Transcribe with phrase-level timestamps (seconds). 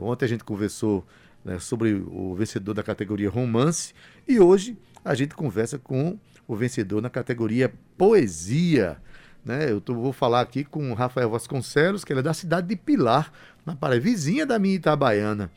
[0.00, 1.04] ontem a gente conversou
[1.44, 3.92] né, sobre o vencedor da categoria romance
[4.28, 6.16] e hoje a gente conversa com
[6.46, 8.96] o vencedor na categoria poesia.
[9.44, 9.72] Né?
[9.72, 12.76] Eu tô, vou falar aqui com o Rafael Vasconcelos, que ele é da cidade de
[12.76, 13.32] Pilar,
[13.66, 15.50] na Paraíba, vizinha da minha Itabaiana.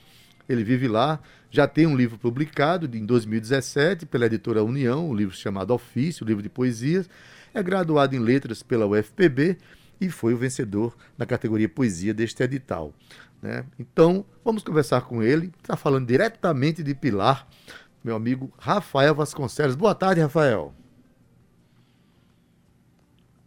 [0.50, 1.20] Ele vive lá,
[1.52, 6.28] já tem um livro publicado em 2017 pela editora União, um livro chamado Ofício, um
[6.28, 7.08] livro de poesias.
[7.54, 9.60] É graduado em letras pela UFPB
[10.02, 12.92] e foi o vencedor na categoria poesia deste edital.
[13.46, 13.64] Né?
[13.78, 15.54] Então, vamos conversar com ele.
[15.62, 17.48] Está falando diretamente de Pilar,
[18.04, 19.76] meu amigo Rafael Vasconcelos.
[19.76, 20.74] Boa tarde, Rafael.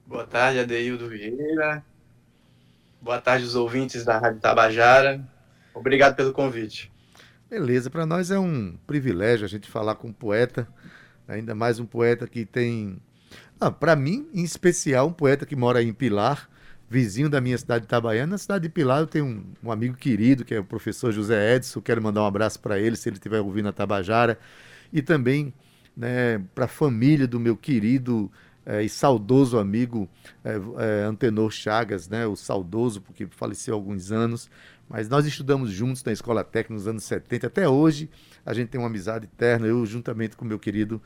[0.07, 1.85] Boa tarde, Adeildo Vieira.
[3.03, 5.21] Boa tarde, os ouvintes da Rádio Tabajara.
[5.75, 6.93] Obrigado pelo convite.
[7.51, 10.69] Beleza, para nós é um privilégio a gente falar com um poeta,
[11.27, 13.03] ainda mais um poeta que tem.
[13.61, 16.49] Ah, para mim, em especial, um poeta que mora em Pilar,
[16.89, 18.33] vizinho da minha cidade de Itabaiana.
[18.33, 21.57] Na cidade de Pilar eu tenho um, um amigo querido, que é o professor José
[21.57, 21.81] Edson.
[21.81, 24.39] Quero mandar um abraço para ele, se ele estiver ouvindo a Tabajara.
[24.93, 25.53] E também
[25.97, 28.31] né, para a família do meu querido
[28.65, 30.09] é, e saudoso amigo
[30.45, 34.51] é, é, Antenor Chagas, né, o saudoso, porque faleceu há alguns anos,
[34.89, 38.09] mas nós estudamos juntos na Escola Técnica nos anos 70, até hoje
[38.45, 41.03] a gente tem uma amizade eterna, eu juntamente com meu querido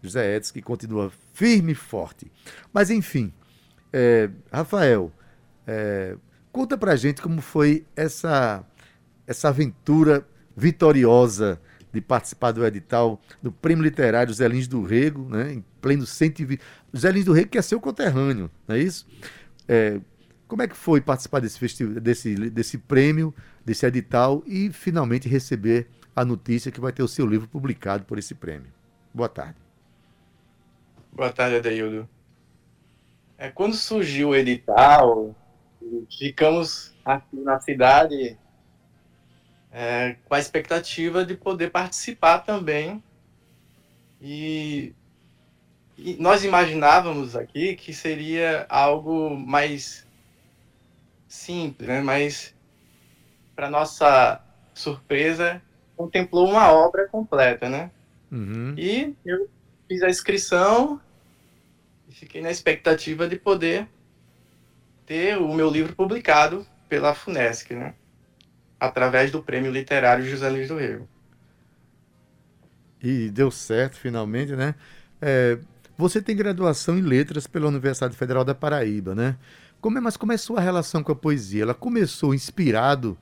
[0.00, 2.30] José Edson, que continua firme e forte.
[2.72, 3.32] Mas enfim,
[3.92, 5.12] é, Rafael,
[5.66, 6.16] é,
[6.52, 8.64] conta pra gente como foi essa,
[9.26, 11.60] essa aventura vitoriosa
[11.92, 16.60] de participar do edital do Prêmio Literário Zé Lins do Rego, né, em pleno 120.
[16.96, 19.06] Zé Lins do Rego que é seu conterrâneo, não é isso?
[19.68, 20.00] É,
[20.46, 23.34] como é que foi participar desse, festival, desse, desse prêmio,
[23.64, 28.18] desse edital e finalmente receber a notícia que vai ter o seu livro publicado por
[28.18, 28.68] esse prêmio?
[29.12, 29.56] Boa tarde.
[31.12, 32.08] Boa tarde, Adeildo.
[33.38, 35.34] É, quando surgiu o edital,
[36.18, 38.38] ficamos aqui na cidade
[39.70, 43.02] é, com a expectativa de poder participar também.
[44.20, 44.94] E,
[45.98, 50.06] e nós imaginávamos aqui que seria algo mais
[51.28, 52.00] simples, né?
[52.00, 52.54] mas,
[53.54, 54.40] para nossa
[54.72, 55.60] surpresa,
[55.94, 57.68] contemplou uma obra completa.
[57.68, 57.90] Né?
[58.32, 58.74] Uhum.
[58.78, 59.46] E eu
[59.86, 61.00] fiz a inscrição
[62.18, 63.88] fiquei na expectativa de poder
[65.06, 67.74] ter o meu livro publicado pela FUNESC.
[67.74, 67.94] Né?
[68.78, 71.08] através do Prêmio Literário José Luiz do Rego.
[73.02, 74.74] E deu certo, finalmente, né?
[75.20, 75.58] É,
[75.96, 79.36] você tem graduação em letras pela Universidade Federal da Paraíba, né?
[79.80, 81.62] Como é, mas como é a sua relação com a poesia?
[81.62, 83.16] Ela começou inspirado,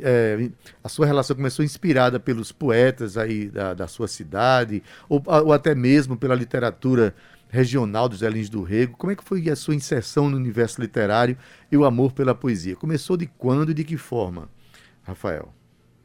[0.00, 0.50] é,
[0.82, 5.74] a sua relação começou inspirada pelos poetas aí da, da sua cidade, ou, ou, até
[5.74, 7.14] mesmo pela literatura
[7.48, 8.96] regional dos Elins do Rego.
[8.96, 11.36] Como é que foi a sua inserção no universo literário
[11.70, 12.76] e o amor pela poesia?
[12.76, 14.48] Começou de quando e de que forma?
[15.02, 15.52] Rafael?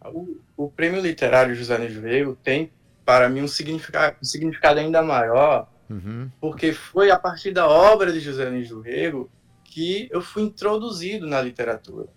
[0.06, 2.72] O, o Prêmio Literário José Luiz Rego tem,
[3.06, 6.30] para mim, um significado, um significado ainda maior, uhum.
[6.40, 9.30] porque foi a partir da obra de José Luiz do Rego
[9.64, 12.08] que eu fui introduzido na literatura.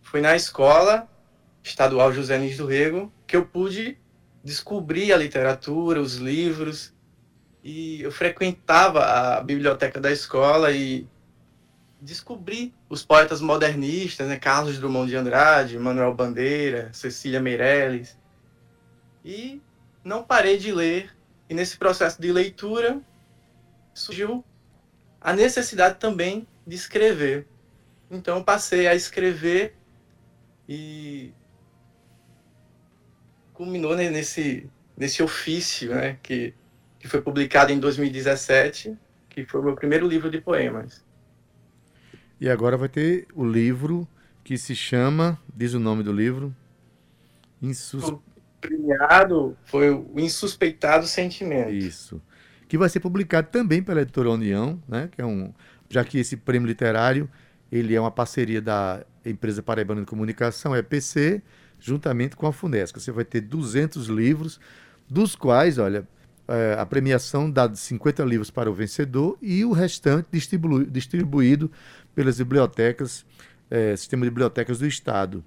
[0.00, 1.08] Foi na escola
[1.62, 3.98] estadual José Luiz do Rego que eu pude
[4.42, 6.92] descobrir a literatura, os livros,
[7.62, 11.06] e eu frequentava a biblioteca da escola e
[12.00, 14.36] descobri os poetas modernistas, né?
[14.36, 18.18] Carlos Drummond de Andrade, Manuel Bandeira, Cecília Meirelles.
[19.24, 19.62] E
[20.02, 21.14] não parei de ler.
[21.48, 23.00] E nesse processo de leitura
[23.94, 24.44] surgiu
[25.20, 27.46] a necessidade também de escrever.
[28.10, 29.76] Então passei a escrever
[30.68, 31.32] e
[33.52, 36.52] culminou nesse, nesse ofício né, que,
[37.02, 38.96] que foi publicado em 2017,
[39.28, 41.04] que foi o meu primeiro livro de poemas.
[42.40, 44.06] E agora vai ter o livro
[44.44, 46.54] que se chama, diz o nome do livro,
[47.60, 48.04] Insus...
[48.04, 48.22] O
[48.60, 51.72] premiado foi o Insuspeitado Sentimento.
[51.72, 52.22] Isso.
[52.68, 55.08] Que vai ser publicado também pela Editora União, né?
[55.10, 55.52] Que é um,
[55.90, 57.28] já que esse prêmio literário
[57.70, 61.42] ele é uma parceria da empresa Paraibana de Comunicação, EPC,
[61.80, 63.00] juntamente com a Funesco.
[63.00, 64.60] Você vai ter 200 livros,
[65.08, 66.06] dos quais, olha,
[66.52, 71.70] é, a premiação dá 50 livros para o vencedor e o restante distribu distribuído
[72.14, 73.24] pelas bibliotecas,
[73.70, 75.42] é, sistema de bibliotecas do Estado.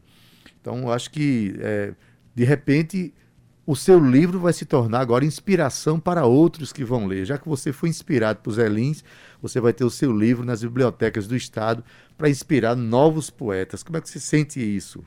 [0.60, 1.94] Então, acho que, é,
[2.34, 3.14] de repente,
[3.68, 7.24] o seu livro vai se tornar agora inspiração para outros que vão ler.
[7.24, 9.04] Já que você foi inspirado por Zé Lins,
[9.40, 11.84] você vai ter o seu livro nas bibliotecas do Estado
[12.18, 13.84] para inspirar novos poetas.
[13.84, 15.04] Como é que você sente isso?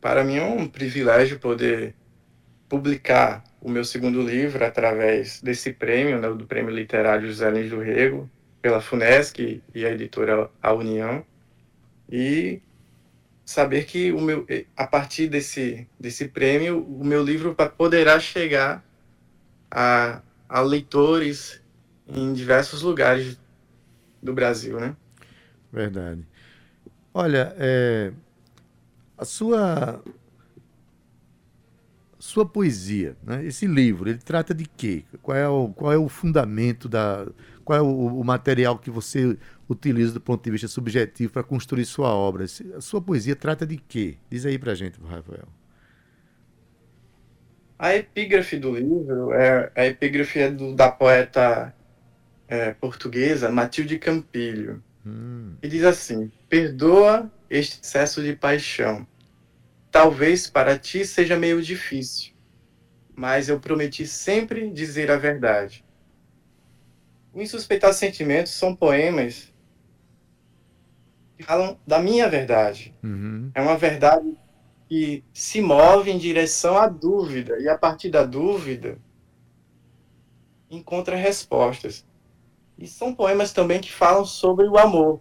[0.00, 1.94] Para mim é um privilégio poder
[2.68, 7.80] publicar o meu segundo livro através desse prêmio, né, do Prêmio Literário José Lins do
[7.80, 8.30] Rego,
[8.60, 11.24] pela FUNESC e a editora A União.
[12.10, 12.60] E
[13.44, 18.84] saber que o meu, a partir desse, desse prêmio, o meu livro poderá chegar
[19.70, 21.62] a, a leitores
[22.06, 23.38] em diversos lugares
[24.22, 24.94] do Brasil, né?
[25.72, 26.26] Verdade.
[27.12, 28.12] Olha, é,
[29.16, 30.02] a sua
[32.28, 33.42] sua poesia, né?
[33.46, 35.02] esse livro, ele trata de quê?
[35.22, 37.26] Qual é o, qual é o fundamento da.
[37.64, 41.86] Qual é o, o material que você utiliza do ponto de vista subjetivo para construir
[41.86, 42.44] sua obra?
[42.76, 44.16] A sua poesia trata de quê?
[44.30, 45.48] Diz aí pra gente, Rafael.
[47.78, 51.74] A epígrafe do livro é a epígrafe é do, da poeta
[52.46, 54.82] é, portuguesa Matilde Campilho.
[55.06, 55.54] Hum.
[55.62, 59.06] E diz assim: Perdoa este excesso de paixão.
[59.90, 62.34] Talvez para ti seja meio difícil,
[63.14, 65.84] mas eu prometi sempre dizer a verdade.
[67.32, 69.52] O Insuspeitados Sentimentos são poemas
[71.36, 72.94] que falam da minha verdade.
[73.02, 73.50] Uhum.
[73.54, 74.36] É uma verdade
[74.88, 78.98] que se move em direção à dúvida, e a partir da dúvida
[80.70, 82.06] encontra respostas.
[82.76, 85.20] E são poemas também que falam sobre o amor.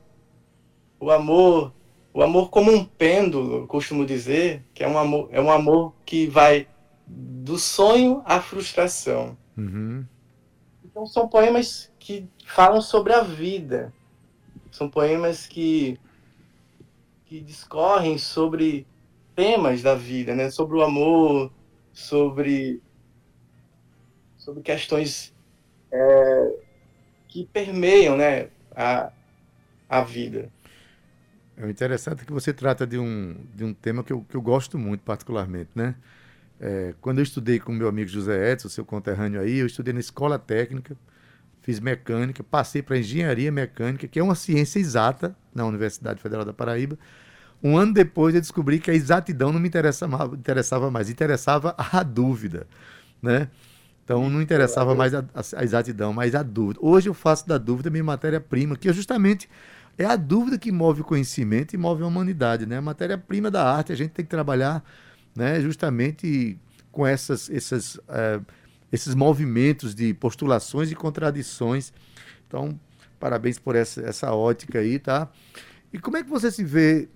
[0.99, 1.73] O amor,
[2.17, 6.25] o amor como um pêndulo, costumo dizer, que é um amor, é um amor que
[6.25, 6.67] vai
[7.05, 9.37] do sonho à frustração.
[9.55, 10.03] Uhum.
[10.83, 13.93] Então são poemas que falam sobre a vida.
[14.71, 15.99] São poemas que
[17.27, 18.87] que discorrem sobre
[19.35, 20.49] temas da vida, né?
[20.49, 21.51] Sobre o amor,
[21.93, 22.81] sobre
[24.39, 25.35] sobre questões
[25.91, 26.55] é,
[27.27, 29.11] que permeiam né, a,
[29.87, 30.51] a vida.
[31.59, 34.77] É interessante que você trata de um, de um tema que eu, que eu gosto
[34.77, 35.95] muito, particularmente, né?
[36.59, 39.99] É, quando eu estudei com meu amigo José Edson, seu conterrâneo aí, eu estudei na
[39.99, 40.95] escola técnica,
[41.61, 46.53] fiz mecânica, passei para engenharia mecânica, que é uma ciência exata na Universidade Federal da
[46.53, 46.97] Paraíba.
[47.63, 52.03] Um ano depois eu descobri que a exatidão não me interessava, interessava mais, interessava a
[52.03, 52.67] dúvida,
[53.21, 53.49] né?
[54.03, 56.79] Então não interessava mais a, a, a, exatidão, mas a dúvida.
[56.81, 59.49] Hoje eu faço da dúvida minha matéria-prima, que é justamente
[59.97, 62.77] é a dúvida que move o conhecimento e move a humanidade, né?
[62.77, 64.83] A matéria-prima da arte, a gente tem que trabalhar,
[65.35, 65.59] né?
[65.59, 66.59] Justamente
[66.91, 68.39] com essas, essas, é,
[68.91, 71.91] esses movimentos de postulações e contradições.
[72.47, 72.79] Então,
[73.19, 75.29] parabéns por essa, essa ótica aí, tá?
[75.91, 77.09] E como é que você se vê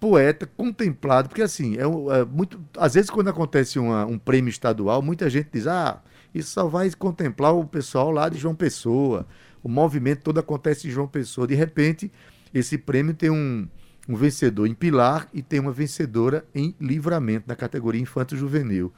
[0.00, 5.02] poeta contemplado, porque assim, é, é, muito, às vezes quando acontece uma, um prêmio estadual,
[5.02, 6.00] muita gente diz, ah,
[6.34, 9.26] isso só vai contemplar o pessoal lá de João Pessoa,
[9.62, 11.46] o movimento todo acontece em João Pessoa.
[11.46, 12.10] De repente,
[12.52, 13.68] esse prêmio tem um,
[14.08, 18.92] um vencedor em Pilar e tem uma vencedora em Livramento, na categoria Infanto-Juvenil.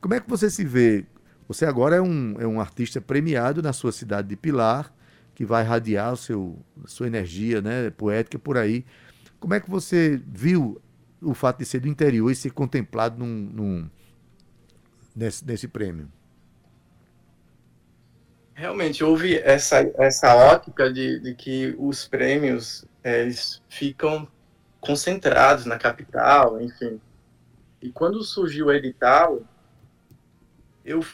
[0.00, 1.04] Como é que você se vê?
[1.48, 4.92] Você agora é um, é um artista premiado na sua cidade de Pilar,
[5.34, 8.84] que vai radiar o seu, sua energia né, poética por aí.
[9.38, 10.80] Como é que você viu
[11.20, 13.90] o fato de ser do interior e ser contemplado num, num
[15.14, 16.08] nesse, nesse prêmio?
[18.56, 24.26] Realmente houve essa, essa ótica de, de que os prêmios eles ficam
[24.80, 26.98] concentrados na capital, enfim.
[27.82, 29.42] E quando surgiu o edital,
[30.82, 31.04] eu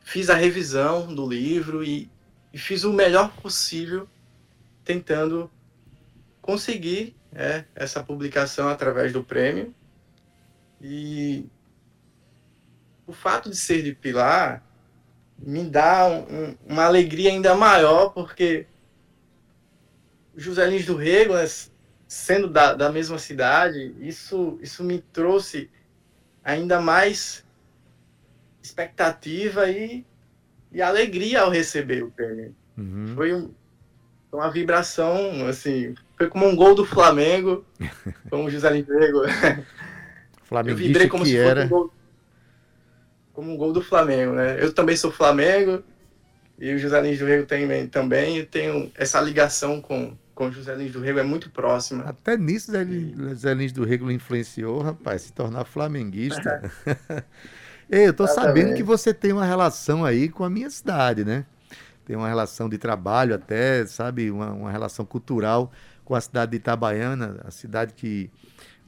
[0.00, 2.10] fiz a revisão do livro e,
[2.52, 4.06] e fiz o melhor possível
[4.84, 5.50] tentando
[6.42, 9.74] conseguir é, essa publicação através do prêmio.
[10.82, 11.46] E
[13.06, 14.62] o fato de ser de Pilar
[15.46, 18.66] me dá um, uma alegria ainda maior, porque
[20.36, 21.44] José Lins do Rego, né,
[22.08, 25.70] sendo da, da mesma cidade, isso, isso me trouxe
[26.42, 27.44] ainda mais
[28.62, 30.04] expectativa e,
[30.72, 32.54] e alegria ao receber o prêmio.
[32.76, 33.12] Uhum.
[33.14, 33.50] Foi um,
[34.32, 37.64] uma vibração, assim, foi como um gol do Flamengo,
[38.30, 39.22] como o José Limbrego.
[40.66, 41.62] Eu vibrei como se era...
[41.62, 41.93] fosse um gol,
[43.34, 44.56] como um gol do Flamengo, né?
[44.62, 45.82] Eu também sou Flamengo
[46.58, 48.38] e o José Lins do Rego tem, também.
[48.38, 52.04] Eu tenho essa ligação com, com o José Lins do Rego, é muito próxima.
[52.04, 52.86] Até nisso José,
[53.16, 56.72] José Lins do Rego influenciou, rapaz, se tornar flamenguista.
[57.90, 61.44] Ei, eu tô sabendo que você tem uma relação aí com a minha cidade, né?
[62.06, 64.30] Tem uma relação de trabalho até, sabe?
[64.30, 65.70] Uma, uma relação cultural
[66.04, 68.30] com a cidade de Itabaiana, a cidade que,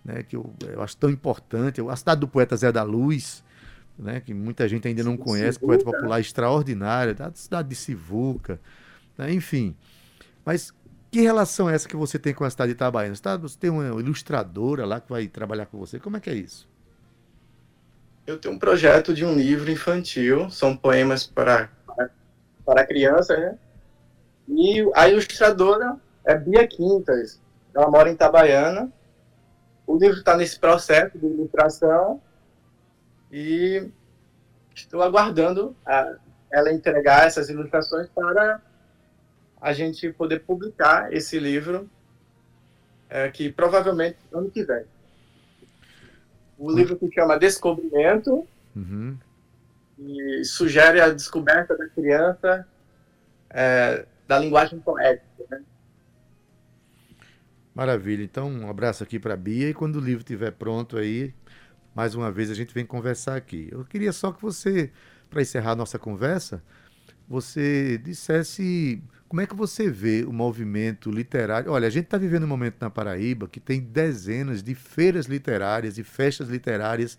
[0.05, 3.43] né, que eu, eu acho tão importante, a cidade do poeta Zé da Luz,
[3.99, 8.61] né, que muita gente ainda não conhece, poeta popular extraordinário, a cidade de Sivuca,
[9.17, 9.75] né, enfim.
[10.45, 10.73] Mas
[11.11, 13.15] que relação é essa que você tem com a cidade de Itabaiana?
[13.15, 15.99] Você tem uma ilustradora lá que vai trabalhar com você?
[15.99, 16.69] Como é que é isso?
[18.27, 21.71] Eu tenho um projeto de um livro infantil, são poemas para,
[22.65, 23.57] para criança, né?
[24.49, 27.41] E a ilustradora é Bia Quintas.
[27.75, 28.93] Ela mora em Itabaiana
[29.87, 32.21] o livro está nesse processo de ilustração
[33.31, 33.89] e
[34.75, 36.17] estou aguardando a,
[36.51, 38.61] ela entregar essas ilustrações para
[39.61, 41.89] a gente poder publicar esse livro,
[43.09, 44.85] é, que provavelmente ano que vem.
[46.59, 49.17] O livro se chama Descobrimento uhum.
[49.99, 52.67] e sugere a descoberta da criança
[53.51, 55.45] é, da linguagem poética.
[55.51, 55.63] Né?
[57.75, 58.23] Maravilha.
[58.23, 61.35] Então, um abraço aqui para a Bia e quando o livro estiver pronto aí,
[61.97, 63.69] mais uma vez a gente vem conversar aqui.
[63.73, 64.91] Eu queria só que você,
[65.31, 66.63] para encerrar a nossa conversa,
[67.27, 71.73] você dissesse como é que você vê o movimento literário.
[71.73, 75.97] Olha, a gente está vivendo um momento na Paraíba que tem dezenas de feiras literárias
[75.97, 77.19] e festas literárias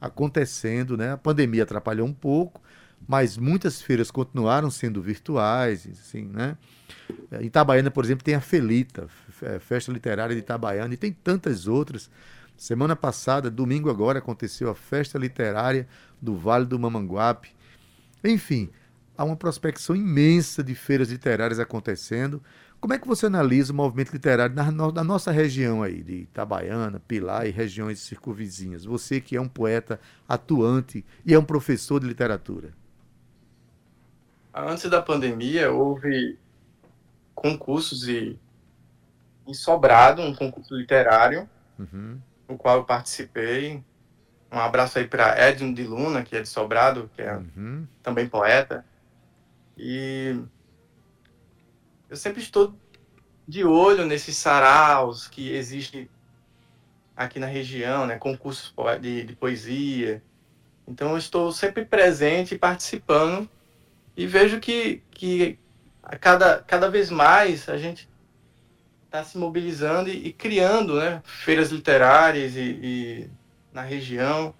[0.00, 1.10] acontecendo, né?
[1.10, 2.62] A pandemia atrapalhou um pouco,
[3.08, 6.56] mas muitas feiras continuaram sendo virtuais, assim, né?
[7.40, 9.08] Em Itabaiana, por exemplo, tem a Felita,
[9.58, 12.08] Festa Literária de Itabaiana, e tem tantas outras.
[12.56, 15.88] Semana passada, domingo agora, aconteceu a Festa Literária
[16.20, 17.54] do Vale do Mamanguape.
[18.22, 18.70] Enfim,
[19.16, 22.42] há uma prospecção imensa de feiras literárias acontecendo.
[22.80, 27.00] Como é que você analisa o movimento literário na, na nossa região aí, de Itabaiana,
[27.00, 28.84] Pilar e regiões circunvizinhas?
[28.84, 32.72] Você que é um poeta atuante e é um professor de literatura.
[34.54, 36.38] Antes da pandemia, houve
[37.34, 38.38] concursos e
[39.46, 42.18] em Sobrado, um concurso literário, uhum.
[42.48, 43.82] No qual eu participei.
[44.50, 47.86] Um abraço aí para Edson de Luna, que é de Sobrado, que é uhum.
[48.02, 48.84] também poeta.
[49.76, 50.38] E
[52.08, 52.74] eu sempre estou
[53.46, 56.08] de olho nesses saraus que existem
[57.16, 58.16] aqui na região, né?
[58.16, 60.22] concursos de, de poesia.
[60.86, 63.48] Então eu estou sempre presente, participando
[64.16, 65.58] e vejo que, que
[66.02, 68.08] a cada, cada vez mais a gente
[69.14, 73.30] está se mobilizando e, e, criando né, feiras literárias e, e
[73.72, 74.52] na região,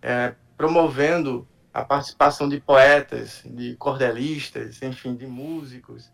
[0.00, 6.12] é, promovendo a participação de poetas, de cordelistas, enfim, de músicos,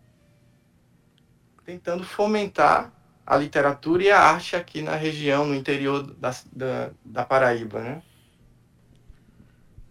[1.65, 2.91] tentando fomentar
[3.27, 8.03] a literatura e a arte aqui na região, no interior da, da, da Paraíba, né?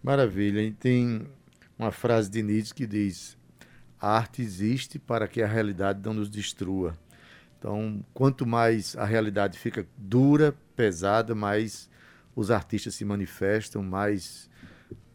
[0.02, 0.60] Maravilha.
[0.60, 1.26] E tem
[1.78, 3.36] uma frase de Nietzsche que diz:
[4.00, 6.96] a arte existe para que a realidade não nos destrua.
[7.64, 11.88] Então, quanto mais a realidade fica dura, pesada, mais
[12.36, 14.50] os artistas se manifestam, mais,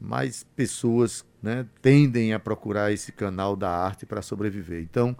[0.02, 4.82] mais pessoas né, tendem a procurar esse canal da arte para sobreviver.
[4.82, 5.16] Então,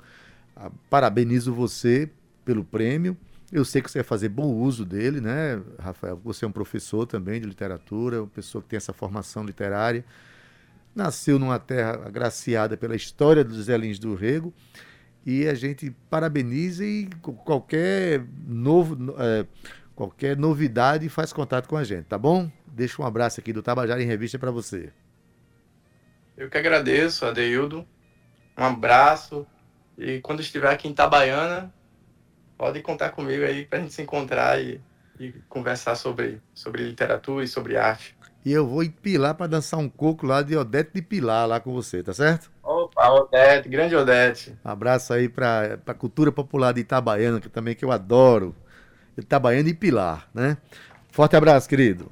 [0.90, 2.10] parabenizo você
[2.44, 3.16] pelo prêmio.
[3.52, 6.20] Eu sei que você vai fazer bom uso dele, né, Rafael?
[6.24, 10.04] Você é um professor também de literatura, uma pessoa que tem essa formação literária
[10.96, 14.52] nasceu numa terra agraciada pela história dos Zé Lins do Rego
[15.26, 17.10] e a gente parabeniza e
[17.46, 19.46] qualquer novo é,
[19.96, 22.50] qualquer novidade faz contato com a gente, tá bom?
[22.68, 24.92] Deixa um abraço aqui do Tabajara em Revista para você.
[26.38, 27.86] Eu que agradeço, Adeildo.
[28.58, 29.46] Um abraço
[29.98, 31.74] e quando estiver aqui em Itabaiana,
[32.58, 34.80] pode contar comigo aí para a gente se encontrar e,
[35.20, 38.16] e conversar sobre, sobre literatura e sobre arte.
[38.46, 41.60] E eu vou em Pilar para dançar um coco lá de Odete de Pilar lá
[41.60, 42.50] com você, tá certo?
[43.00, 44.54] Opa, Odete, grande Odete.
[44.64, 48.54] Um abraço aí para a cultura popular de Itabaiana, que também que eu adoro.
[49.18, 50.58] Itabaiana e Pilar, né?
[51.10, 52.12] Forte abraço, querido.